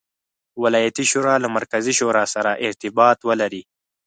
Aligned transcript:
ولایتي 0.63 1.03
شورا 1.11 1.35
له 1.43 1.47
مرکزي 1.57 1.93
شورا 1.99 2.23
سره 2.33 2.51
ارتباط 2.67 3.17
ولري. 3.29 3.63